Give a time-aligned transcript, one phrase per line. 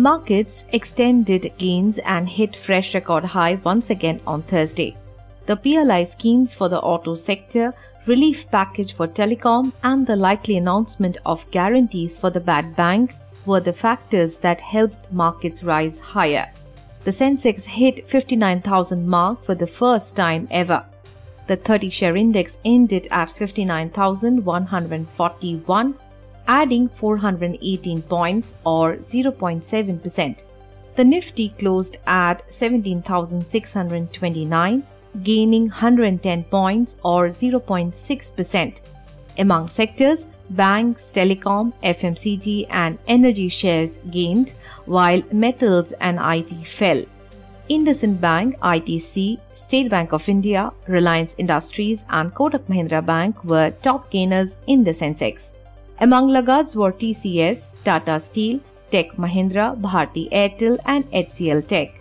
[0.00, 4.96] Markets extended gains and hit fresh record high once again on Thursday.
[5.44, 7.74] The PLI schemes for the auto sector,
[8.06, 13.60] relief package for telecom, and the likely announcement of guarantees for the bad bank were
[13.60, 16.50] the factors that helped markets rise higher.
[17.04, 20.82] The Sensex hit 59,000 mark for the first time ever.
[21.46, 25.94] The 30 share index ended at 59,141
[26.46, 30.38] adding 418 points or 0.7%.
[30.96, 34.82] The Nifty closed at 17,629,
[35.22, 38.80] gaining 110 points or 0.6%.
[39.38, 44.52] Among sectors, banks, telecom, FMCG, and energy shares gained,
[44.86, 47.04] while metals and IT fell.
[47.70, 54.10] IndusInd Bank, ITC, State Bank of India, Reliance Industries, and Kotak Mahindra Bank were top
[54.10, 55.52] gainers in the Sensex.
[56.02, 62.00] Among laggards were TCS, Tata Steel, Tech Mahindra, Bharti Airtel, and HCL Tech.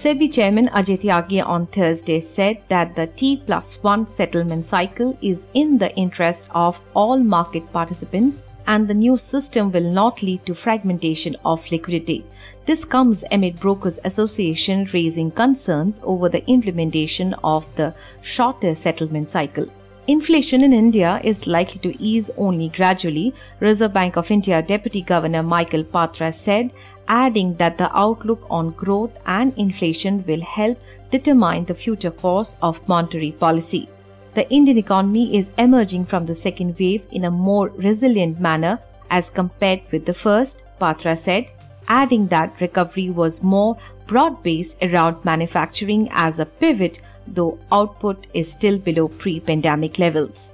[0.00, 5.44] SEBI Chairman Ajay Tyagi on Thursday said that the T plus 1 settlement cycle is
[5.52, 10.54] in the interest of all market participants and the new system will not lead to
[10.54, 12.24] fragmentation of liquidity.
[12.64, 19.68] This comes amid Brokers Association raising concerns over the implementation of the shorter settlement cycle.
[20.06, 25.42] Inflation in India is likely to ease only gradually, Reserve Bank of India Deputy Governor
[25.42, 26.74] Michael Patra said,
[27.08, 30.78] adding that the outlook on growth and inflation will help
[31.10, 33.88] determine the future course of monetary policy.
[34.34, 38.78] The Indian economy is emerging from the second wave in a more resilient manner
[39.10, 41.50] as compared with the first, Patra said,
[41.88, 48.50] adding that recovery was more broad based around manufacturing as a pivot though output is
[48.50, 50.50] still below pre pandemic levels.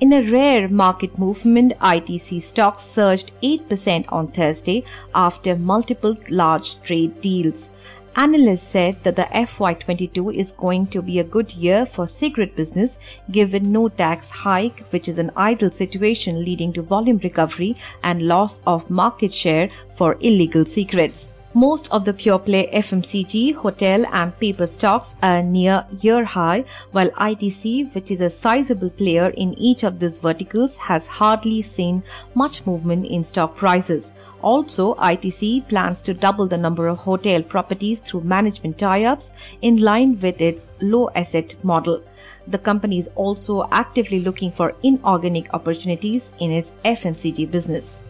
[0.00, 4.84] In a rare market movement, ITC stocks surged 8% on Thursday
[5.14, 7.70] after multiple large trade deals.
[8.16, 12.98] Analysts said that the FY22 is going to be a good year for cigarette business
[13.30, 18.60] given no tax hike, which is an ideal situation leading to volume recovery and loss
[18.66, 21.28] of market share for illegal cigarettes.
[21.56, 27.10] Most of the pure play FMCG, hotel, and paper stocks are near year high, while
[27.10, 32.02] ITC, which is a sizable player in each of these verticals, has hardly seen
[32.34, 34.10] much movement in stock prices.
[34.42, 39.30] Also, ITC plans to double the number of hotel properties through management tie ups
[39.62, 42.02] in line with its low asset model.
[42.48, 48.00] The company is also actively looking for inorganic opportunities in its FMCG business.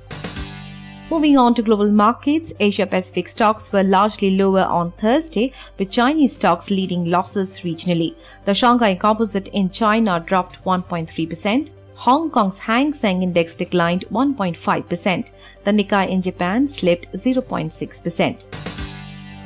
[1.14, 6.34] Moving on to global markets, Asia Pacific stocks were largely lower on Thursday, with Chinese
[6.34, 8.16] stocks leading losses regionally.
[8.46, 11.70] The Shanghai Composite in China dropped 1.3%.
[11.94, 15.30] Hong Kong's Hang Seng Index declined 1.5%.
[15.62, 18.42] The Nikkei in Japan slipped 0.6%.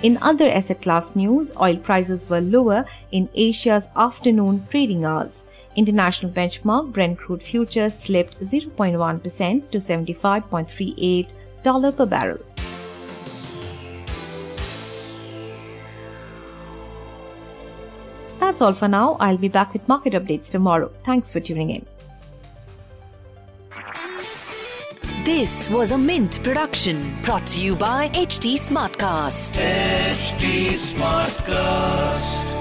[0.02, 5.44] In other asset class news, oil prices were lower in Asia's afternoon trading hours.
[5.76, 11.28] International benchmark Brent crude futures slipped 0.1% to 75.38
[11.62, 12.38] dollar per barrel.
[18.40, 19.16] That's all for now.
[19.20, 20.90] I'll be back with market updates tomorrow.
[21.04, 21.86] Thanks for tuning in.
[25.24, 29.60] This was a Mint production brought to you by HT Smartcast.
[29.60, 32.57] HT Smartcast.